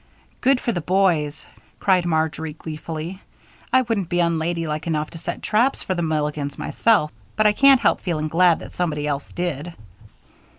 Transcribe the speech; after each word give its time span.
"Good 0.41 0.59
for 0.59 0.71
the 0.71 0.81
boys!" 0.81 1.45
cried 1.79 2.07
Marjory, 2.07 2.53
gleefully. 2.53 3.21
"I 3.71 3.83
wouldn't 3.83 4.09
be 4.09 4.19
unladylike 4.19 4.87
enough 4.87 5.11
to 5.11 5.19
set 5.19 5.43
traps 5.43 5.83
for 5.83 5.93
the 5.93 6.01
Milligans 6.01 6.57
myself, 6.57 7.11
but 7.35 7.45
I 7.45 7.51
can't 7.53 7.81
help 7.81 8.01
feeling 8.01 8.27
glad 8.27 8.57
that 8.61 8.71
somebody 8.71 9.05
else 9.05 9.31
did." 9.31 9.75